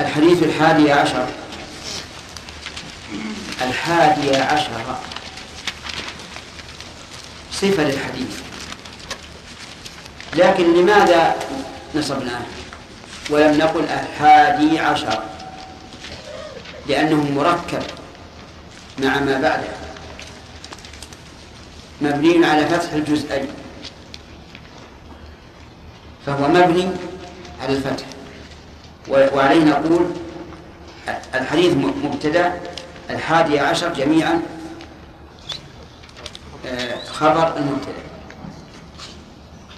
[0.00, 1.26] الحديث الحادي عشر.
[3.62, 4.96] الحادي عشر.
[7.52, 8.40] صفة للحديث.
[10.34, 11.34] لكن لماذا
[11.94, 12.40] نصبناه؟
[13.30, 15.22] ولم نقل الحادي عشر.
[16.86, 17.82] لأنه مركب
[18.98, 19.72] مع ما بعده.
[22.00, 23.48] مبني على فتح الجزئين.
[26.26, 26.88] فهو مبني
[27.62, 28.11] على الفتح.
[29.08, 30.06] وعليه نقول
[31.34, 32.52] الحديث مبتدا
[33.10, 34.42] الحادي عشر جميعا
[36.66, 38.02] آه، خبر المبتدا.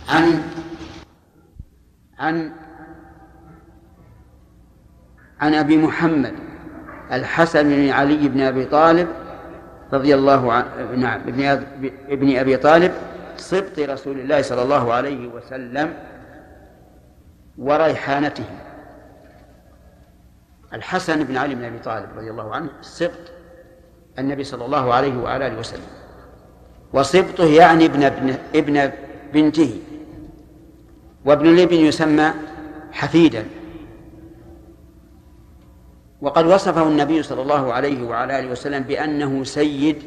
[0.09, 0.43] عن
[2.19, 2.53] عن
[5.41, 6.35] عن أبي محمد
[7.13, 9.09] الحسن بن علي بن أبي طالب
[9.93, 11.21] رضي الله عنه نعم
[12.09, 12.93] ابن أبي طالب
[13.37, 15.95] سبط رسول الله صلى الله عليه وسلم
[17.59, 18.45] وريحانته
[20.75, 23.33] الحسن بن علي بن أبي طالب رضي الله عنه سبط
[24.19, 25.87] النبي صلى الله عليه وعلى اله وسلم.
[26.93, 28.93] وسبطه يعني ابن ابن ابن
[29.33, 29.81] بنته.
[31.25, 32.33] وابن الابن يسمى
[32.93, 33.47] حفيدا.
[36.21, 40.03] وقد وصفه النبي صلى الله عليه وعلى آله وسلم بأنه سيد.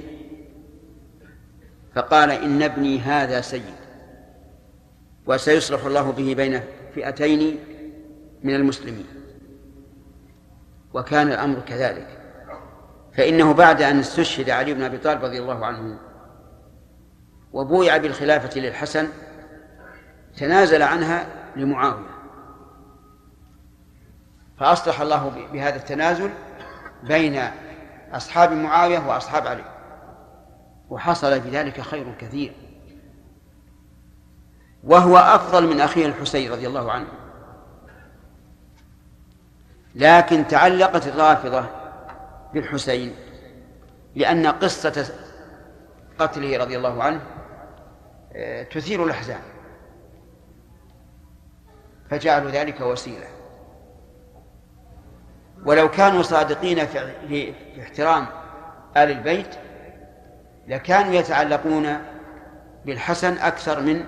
[1.95, 3.77] فقال إن ابني هذا سيد.
[5.25, 6.61] وسيصلح الله به بين
[6.95, 7.57] فئتين
[8.43, 9.05] من المسلمين.
[10.93, 12.07] وكان الأمر كذلك.
[13.17, 15.99] فإنه بعد أن استشهد علي بن أبي طالب رضي الله عنه
[17.53, 19.07] وبويع بالخلافة للحسن
[20.37, 22.17] تنازل عنها لمعاوية.
[24.59, 26.29] فأصلح الله بهذا التنازل
[27.03, 27.41] بين
[28.11, 29.63] أصحاب معاوية وأصحاب علي.
[30.89, 32.53] وحصل بذلك خير كثير.
[34.83, 37.07] وهو أفضل من أخيه الحسين رضي الله عنه.
[39.97, 41.65] لكن تعلقت الرافضة
[42.53, 43.15] بالحسين
[44.15, 45.13] لأن قصة
[46.19, 47.21] قتله رضي الله عنه
[48.33, 49.39] آه، تثير الأحزان.
[52.09, 53.27] فجعلوا ذلك وسيلة.
[55.65, 58.25] ولو كانوا صادقين في احترام
[58.97, 59.55] آل البيت
[60.67, 61.97] لكانوا يتعلقون
[62.85, 64.05] بالحسن أكثر من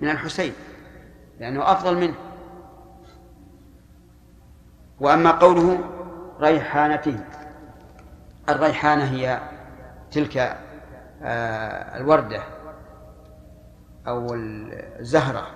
[0.00, 0.52] من الحسين
[1.40, 2.14] لأنه أفضل منه.
[5.00, 5.78] وأما قوله
[6.40, 7.20] ريحانته
[8.48, 9.40] الريحانة هي
[10.10, 10.56] تلك
[11.22, 12.42] آه، الوردة
[14.08, 15.46] أو الزهرة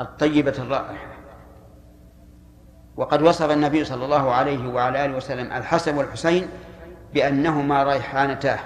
[0.00, 1.12] الطيبة الرائحة.
[2.96, 6.48] وقد وصف النبي صلى الله عليه وعلى آله وسلم الحسن والحسين
[7.14, 8.58] بأنهما ريحانتاه.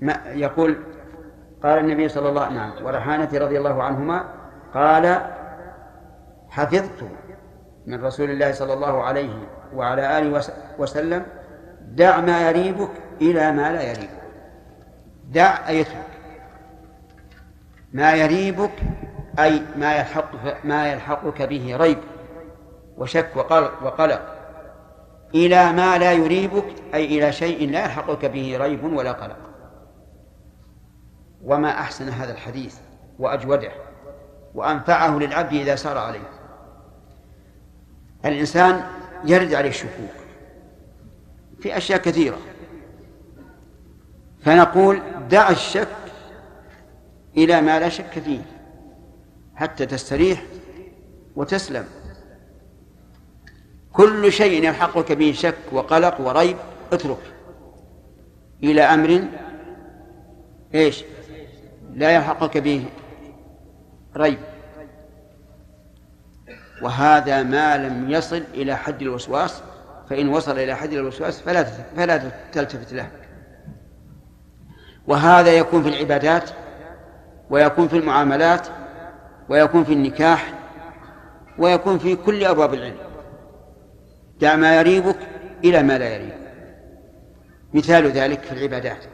[0.00, 0.76] ما يقول
[1.62, 4.24] قال النبي صلى الله عليه وسلم نعم وريحانتي رضي الله عنهما
[4.74, 5.31] قال
[6.52, 7.04] حفظت
[7.86, 10.42] من رسول الله صلى الله عليه وعلى آله
[10.78, 11.26] وسلم
[11.80, 12.90] دع ما يريبك
[13.20, 14.22] إلى ما لا يريبك.
[15.28, 16.06] دع أي اترك.
[17.92, 18.70] ما يريبك
[19.38, 20.30] أي ما يلحق
[20.64, 21.98] ما يلحقك به ريب
[22.96, 24.22] وشك وقلق وقلق.
[25.34, 29.38] إلى ما لا يريبك أي إلى شيء لا يلحقك به ريب ولا قلق.
[31.42, 32.78] وما أحسن هذا الحديث
[33.18, 33.72] وأجوده
[34.54, 36.41] وأنفعه للعبد إذا سار عليه.
[38.24, 38.84] الإنسان
[39.24, 40.10] يرد عليه الشكوك
[41.60, 42.38] في أشياء كثيرة.
[44.40, 45.88] فنقول دع الشك
[47.36, 48.40] إلى ما لا شك فيه
[49.54, 50.42] حتى تستريح
[51.36, 51.84] وتسلم.
[53.92, 56.56] كل شيء يلحقك به شك وقلق وريب
[56.92, 57.32] اترك
[58.62, 59.24] إلى أمر
[60.74, 61.04] إيش؟
[61.94, 62.84] لا يلحقك به
[64.16, 64.38] ريب.
[66.82, 69.62] وهذا ما لم يصل إلى حد الوسواس
[70.10, 71.64] فإن وصل إلى حد الوسواس فلا
[71.96, 73.10] فلا تلتفت له.
[75.06, 76.50] وهذا يكون في العبادات
[77.50, 78.66] ويكون في المعاملات
[79.48, 80.52] ويكون في النكاح
[81.58, 82.96] ويكون في كل أبواب العلم.
[84.40, 85.18] دع ما يريبك
[85.64, 86.38] إلى ما لا يريبك
[87.74, 89.04] مثال ذلك في العبادات.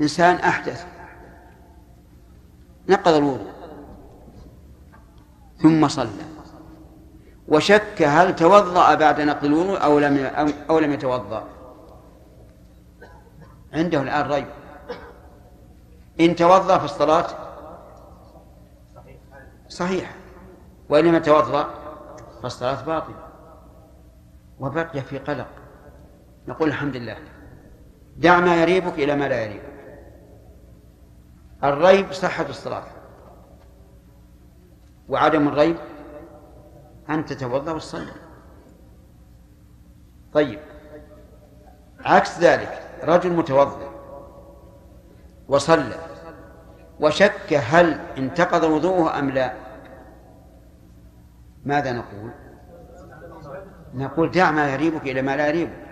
[0.00, 0.86] إنسان أحدث.
[2.88, 3.52] نقض الوضوء.
[5.62, 6.37] ثم صلى.
[7.48, 10.30] وشك هل توضأ بعد نقض الوضوء أو لم
[10.70, 11.44] أو لم يتوضأ.
[13.72, 14.46] عنده الآن ريب.
[16.20, 17.26] إن توضأ فالصلاة
[19.68, 20.14] صحيحة
[20.88, 21.68] وإن لم يتوضأ
[22.42, 23.28] فالصلاة باطلة.
[24.60, 25.48] وبقي في قلق.
[26.48, 27.16] نقول الحمد لله.
[28.16, 29.78] دع ما يريبك إلى ما لا يريبك.
[31.64, 32.84] الريب صحة الصلاة.
[35.08, 35.76] وعدم الريب
[37.10, 38.12] أن تتوضأ وتصلي.
[40.32, 40.58] طيب.
[42.04, 43.88] عكس ذلك رجل متوضئ
[45.48, 45.96] وصلى
[47.00, 49.52] وشك هل انتقض وضوءه أم لا
[51.64, 52.30] ماذا نقول؟
[53.94, 55.88] نقول دع ما يريبك إلى ما لا يريبك.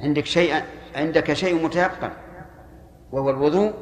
[0.00, 0.62] عندك شيء
[0.96, 2.10] عندك شيء متيقن
[3.12, 3.72] وهو الوضوء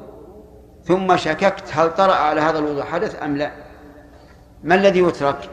[0.85, 3.51] ثم شككت هل طرأ على هذا الوضوء حدث أم لا؟
[4.62, 5.51] ما الذي يترك؟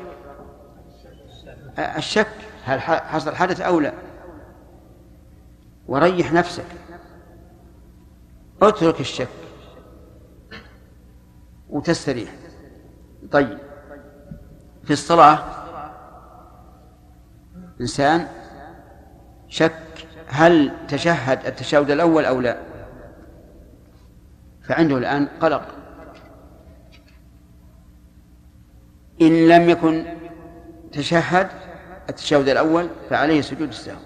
[1.79, 2.27] الشك
[2.65, 3.94] هل حصل حدث أو لا.
[5.88, 6.65] وريح نفسك.
[8.62, 9.27] اترك الشك.
[11.69, 12.35] وتستريح.
[13.31, 13.57] طيب.
[14.83, 15.44] في الصلاة
[17.81, 18.27] إنسان
[19.47, 22.57] شك هل تشهد التشهد الأول أو لا.
[24.63, 25.68] فعنده الآن قلق.
[29.21, 30.06] إن لم يكن
[30.91, 31.67] تشهد
[32.09, 34.00] التشهد الأول فعليه سجود السهو.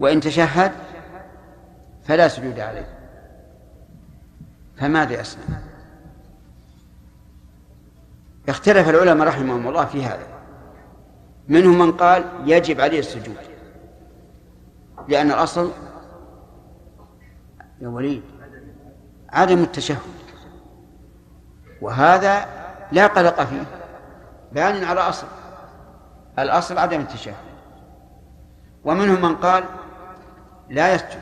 [0.00, 0.72] وإن تشهد
[2.04, 2.98] فلا سجود عليه.
[4.76, 5.42] فماذا يصنع
[8.48, 10.26] اختلف العلماء رحمهم الله في هذا.
[11.48, 13.36] منهم من قال يجب عليه السجود.
[15.08, 15.70] لأن الأصل
[17.80, 18.22] يا وليد
[19.30, 19.98] عدم التشهد.
[21.80, 22.46] وهذا
[22.92, 23.64] لا قلق فيه.
[24.52, 25.26] بان على أصل.
[26.38, 27.34] الأصل عدم التشهد.
[28.84, 29.64] ومنهم من قال
[30.70, 31.20] لا يسجد.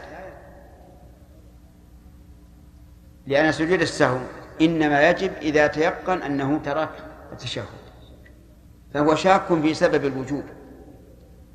[3.26, 4.18] لأن سجود السهو
[4.60, 6.90] إنما يجب إذا تيقن أنه ترك
[7.32, 7.64] التشهد.
[8.94, 10.44] فهو شاك في سبب الوجوب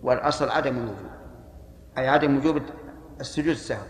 [0.01, 1.10] والأصل عدم الوجوب
[1.98, 2.62] أي عدم وجوب
[3.19, 3.86] السجود السهو.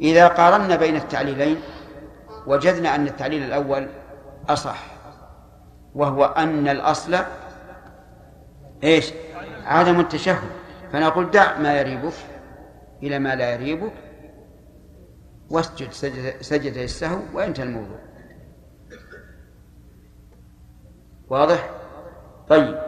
[0.00, 1.60] إذا قارنا بين التعليلين
[2.46, 3.88] وجدنا أن التعليل الأول
[4.48, 4.86] أصح
[5.94, 7.16] وهو أن الأصل
[8.84, 9.12] إيش؟
[9.64, 10.50] عدم التشهد.
[10.92, 12.12] فنقول دع ما يريبك
[13.02, 13.92] إلى ما لا يريبك
[15.50, 15.90] واسجد
[16.40, 17.98] سجد السهو وانتهى الموضوع.
[21.28, 21.70] واضح؟
[22.48, 22.80] طيب.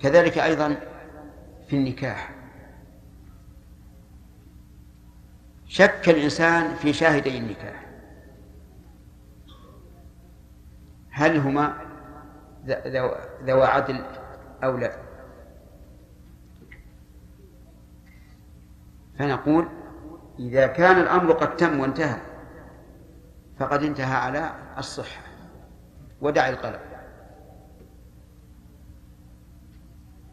[0.00, 0.76] كذلك أيضا
[1.68, 2.34] في النكاح.
[5.66, 7.86] شك الإنسان في شاهدي النكاح.
[11.10, 11.74] هل هما
[13.44, 14.04] ذوى عدل
[14.64, 14.96] أو لا.
[19.18, 19.68] فنقول
[20.38, 22.20] إذا كان الأمر قد تم وانتهى
[23.58, 25.22] فقد انتهى على الصحة
[26.20, 26.80] ودع القلق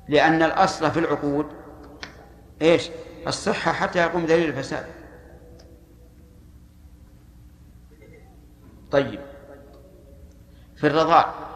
[0.07, 1.45] لأن الأصل في العقود
[2.61, 2.89] إيش؟
[3.27, 4.85] الصحة حتى يقوم دليل الفساد.
[8.91, 9.19] طيب.
[10.75, 11.48] في الرضاع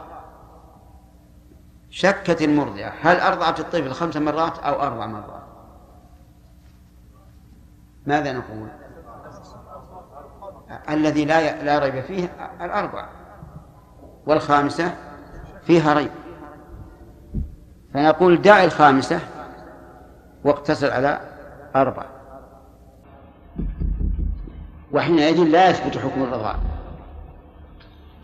[1.94, 2.94] شكت المرضعة.
[3.01, 5.44] هل أرضعت الطفل خمس مرات أو أربع مرات؟
[8.06, 8.68] ماذا نقول؟
[10.90, 12.30] الذي لا لا ريب فيه
[12.62, 13.07] الأربع.
[14.25, 14.95] والخامسة
[15.66, 16.12] فيها ريب.
[17.94, 19.19] فنقول دع الخامسة
[20.44, 21.22] واقتصر على
[21.75, 22.06] أربع.
[24.92, 26.56] وحينئذ لا يثبت حكم الرضاع.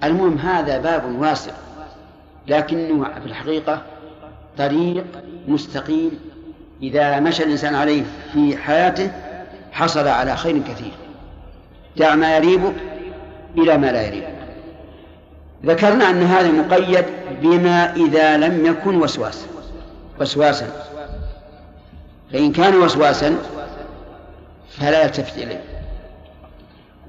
[0.04, 1.69] المهم هذا باب واسع.
[2.50, 3.82] لكنه في الحقيقة
[4.58, 5.06] طريق
[5.48, 6.20] مستقيم.
[6.82, 8.04] إذا مشى الإنسان عليه
[8.34, 9.12] في حياته
[9.72, 10.92] حصل على خير كثير.
[11.98, 12.74] دع ما يريبك
[13.58, 14.34] إلى ما لا يريبك
[15.66, 17.06] ذكرنا أن هذا مقيد
[17.42, 19.48] بما إذا لم يكن وسواسا
[20.22, 20.68] وسواسا.
[22.34, 23.38] فإن كان وسواسا
[24.70, 25.64] فلا يلتفت إليه.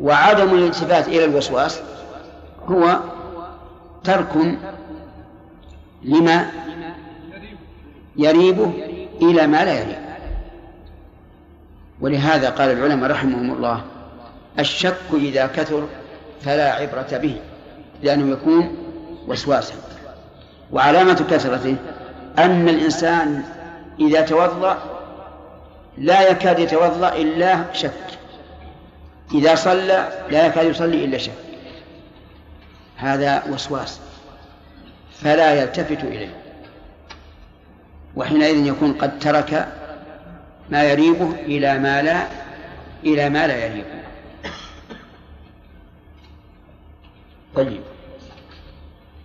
[0.00, 1.80] وعدم الالتفات إلى الوسواس
[2.66, 2.98] هو
[4.04, 4.58] ترك
[6.02, 6.50] لما
[8.16, 8.72] يريبه
[9.22, 9.98] إلى ما لا يريب.
[12.00, 13.84] ولهذا قال العلماء رحمهم الله
[14.58, 15.88] الشك إذا كثر
[16.42, 17.36] فلا عبرة به
[18.02, 18.76] لأنه يكون
[19.26, 19.74] وسواسا.
[20.72, 21.76] وعلامة كثرته
[22.38, 23.44] أن الإنسان
[24.00, 24.78] إذا توضأ
[25.98, 27.92] لا يكاد يتوضأ إلا شك.
[29.34, 31.32] إذا صلى لا يكاد يصلي إلا شك.
[32.96, 34.00] هذا وسواس.
[35.22, 36.34] فلا يلتفت إليه.
[38.16, 39.68] وحينئذ يكون قد ترك
[40.70, 42.26] ما يريبه إلى ما لا
[43.04, 44.00] إلى ما لا يريبه
[47.54, 47.82] طيب.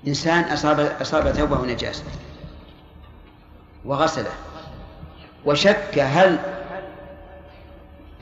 [0.07, 2.03] إنسان أصاب أصاب ثوبه نجاسة
[3.85, 4.31] وغسله
[5.45, 6.39] وشك هل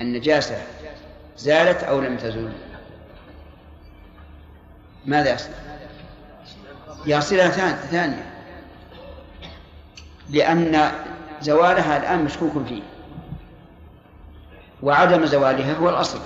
[0.01, 0.57] النجاسة
[1.37, 2.51] زالت أو لم تزول؟
[5.05, 5.72] ماذا يصنع؟
[7.05, 8.25] يصلها ثانية.
[10.29, 10.91] لأن
[11.41, 12.81] زوالها الآن مشكوك فيه.
[14.83, 16.19] وعدم زوالها هو الأصل.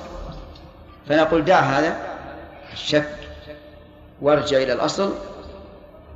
[1.10, 1.98] فنقول دع هذا
[2.74, 3.17] الشك
[4.22, 5.13] وارجع إلى الأصل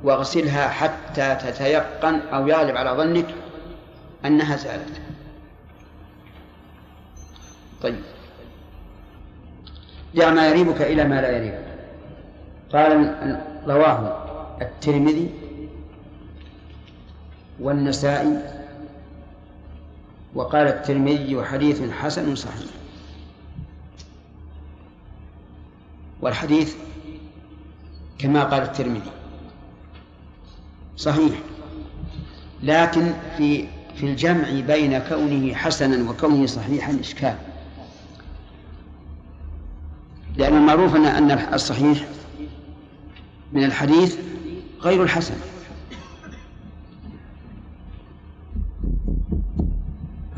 [0.02, 3.26] واغسلها حتى تتيقن أو يغلب على ظنك
[4.24, 5.00] أنها زالت.
[7.82, 8.00] طيب.
[10.14, 11.64] دع ما يريبك إلى ما لا يريبك.
[12.72, 13.16] قال
[13.66, 15.28] رواه الترمذي
[17.60, 18.62] والنسائي
[20.34, 22.70] وقال الترمذي حديث حسن صحيح.
[26.20, 26.74] والحديث
[28.18, 29.10] كما قال الترمذي
[30.96, 31.38] صحيح
[32.62, 33.66] لكن في
[33.96, 37.36] في الجمع بين كونه حسنا وكونه صحيحا إشكال.
[40.36, 42.06] لأن المعروف أن الصحيح
[43.52, 44.16] من الحديث
[44.82, 45.34] غير الحسن.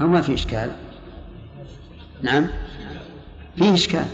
[0.01, 0.73] أو ما في إشكال؟
[2.23, 2.47] نعم.
[3.57, 4.05] فيه إشكال.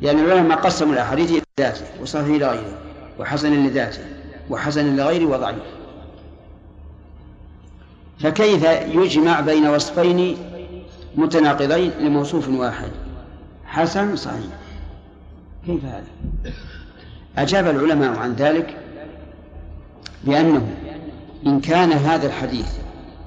[0.00, 2.78] لأن العلماء قسموا الأحاديث إلى ذاته وصحيح لغيره
[3.18, 4.02] وحسن لذاته
[4.50, 5.62] وحسن لغيره وضعيف.
[8.20, 8.64] فكيف
[8.94, 10.36] يجمع بين وصفين
[11.16, 12.90] متناقضين لموصوف واحد؟
[13.66, 14.58] حسن صحيح.
[15.66, 16.04] كيف هذا؟
[17.38, 18.76] أجاب العلماء عن ذلك
[20.24, 20.66] بأنه
[21.46, 22.66] إن كان هذا الحديث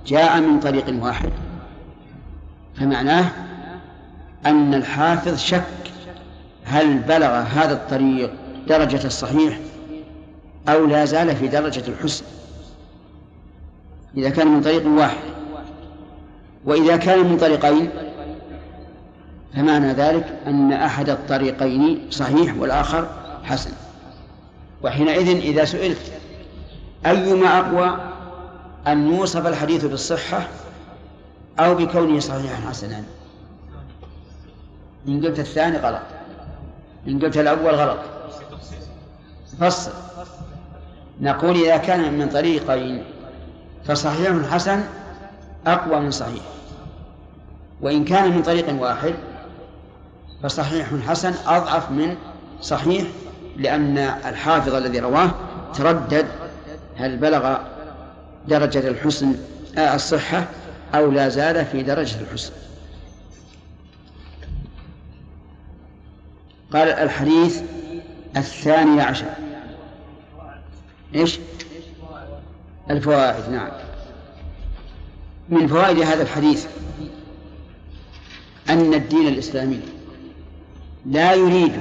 [0.08, 1.30] جاء من طريق واحد
[2.76, 3.26] فمعناه
[4.46, 5.64] أن الحافظ شك
[6.64, 8.32] هل بلغ هذا الطريق
[8.68, 9.60] درجة الصحيح
[10.70, 12.26] أو لا زال في درجة الحسن.
[14.18, 15.18] إذا كان من طريق واحد
[16.66, 17.90] وإذا كان من طريقين
[19.56, 23.08] فمعنى ذلك أن أحد الطريقين صحيح والآخر
[23.44, 23.72] حسن.
[24.84, 26.12] وحينئذ إذا سئلت
[27.06, 27.98] أيما أقوى
[28.88, 30.48] أن يوصف الحديث بالصحة
[31.60, 33.04] أو بكونه صحيحا حسنا.
[35.08, 36.02] إن قلت الثاني غلط.
[37.08, 38.00] إن قلت الأول غلط.
[39.60, 39.92] فصل.
[41.22, 43.04] نقول إذا كان من طريقين
[43.86, 44.84] فصحيح حسن
[45.68, 46.44] أقوى من صحيح.
[47.82, 49.14] وإن كان من طريق واحد
[50.44, 52.16] فصحيح حسن أضعف من
[52.62, 53.04] صحيح
[53.58, 55.32] لأن الحافظ الذي رواه
[55.74, 56.26] تردد
[56.98, 57.58] هل بلغ
[58.48, 59.36] درجة الحسن
[59.78, 60.48] آه الصحة
[60.96, 62.52] أو لا زال في درجة الحسن؟
[66.74, 67.62] قال الحديث
[68.38, 69.26] الثاني عشر.
[71.16, 71.40] إيش؟
[72.90, 73.72] الفوائد نعم.
[75.50, 76.68] من فوائد هذا الحديث
[78.70, 79.80] أن الدين الإسلامي
[81.06, 81.72] لا يريد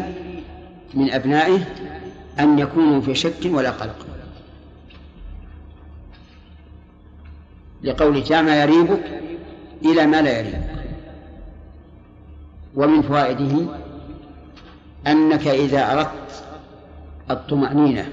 [0.95, 1.65] من أبنائه
[2.39, 4.07] أن يكونوا في شك ولا قلق.
[7.85, 9.05] لقول جاء ما يريبك
[9.85, 10.85] إلى ما لا يريبك.
[12.75, 13.67] ومن فوائده
[15.07, 16.45] أنك إذا أردت
[17.31, 18.09] الطمأنينة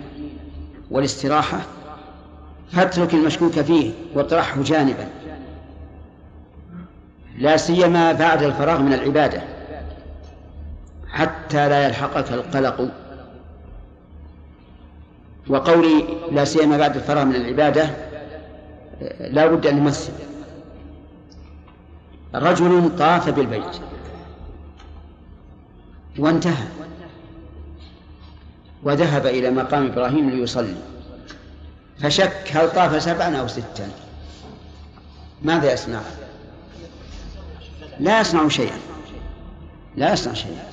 [0.92, 1.62] والاستراحة
[2.72, 5.08] فاترك المشكوك فيه واطرحه جانبا.
[7.38, 9.42] لا سيما بعد الفراغ من العبادة.
[11.10, 12.92] حتى لا يلحقك القلق.
[15.48, 18.11] وقولي لا سيما بعد الفراغ من العبادة
[19.20, 20.14] لا بد أن نمثل
[22.36, 23.78] رجل طاف بالبيت.
[26.18, 26.68] وانتهى.
[28.84, 30.76] وذهب إلى مقام إبراهيم ليصلي.
[32.00, 33.90] فشك هل طاف سبعا أو ستا.
[35.42, 36.02] ماذا يصنع؟
[38.00, 38.78] لا يصنع شيئا.
[39.96, 40.66] لا يصنع شيئا.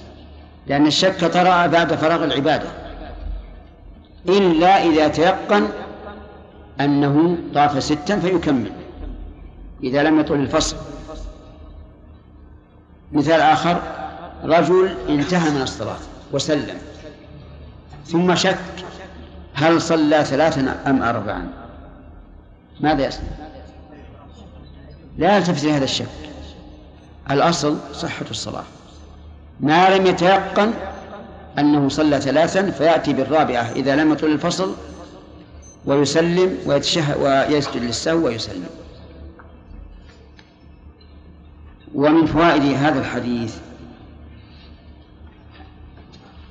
[0.66, 2.68] لأن الشك طرأ بعد فراغ العبادة.
[4.28, 5.68] إلا إذا تيقن
[6.80, 8.72] أنه طاف ستا فيكمل
[9.82, 10.76] إذا لم يطل الفصل.
[13.12, 13.82] مثال آخر
[14.44, 15.96] رجل انتهى من الصلاة
[16.32, 16.78] وسلم
[18.06, 18.58] ثم شك
[19.54, 21.48] هل صلى ثلاثا أم أربعا.
[22.80, 23.28] ماذا يصنع؟
[25.18, 26.06] لا يلتفت هذا الشك.
[27.30, 28.64] الأصل صحة الصلاة.
[29.60, 30.72] ما لم يتيقن
[31.58, 34.74] أنه صلى ثلاثا فيأتي بالرابعة إذا لم يطل الفصل
[35.84, 38.66] ويسلم ويتشه ويسجد للسهو ويسلم.
[41.94, 43.56] ومن فوائد هذا الحديث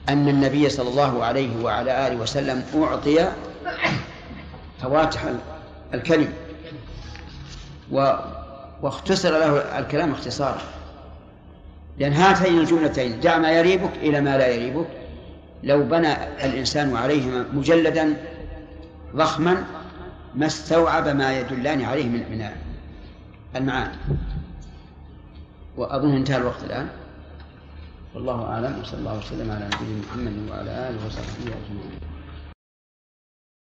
[0.09, 3.31] أن النبي صلى الله عليه وعلى آله وسلم أعطي
[4.81, 5.23] فواتح
[5.93, 6.33] الكلم
[7.91, 8.13] و
[8.81, 10.61] واختصر له الكلام اختصارا.
[11.99, 14.87] لأن هاتين الجملتين دع ما يريبك إلى ما لا يريبك.
[15.63, 16.13] لو بنى
[16.45, 18.17] الإنسان عليهما مجلدا
[19.15, 19.63] ضخما
[20.35, 22.49] ما استوعب ما يدلان عليه من من
[23.55, 23.97] المعاني.
[25.77, 26.87] وأظن انتهى الوقت الآن.
[28.15, 32.06] والله أعلم وصلى الله وسلم على نبينا محمد وعلى آله وصحبه أجمعين.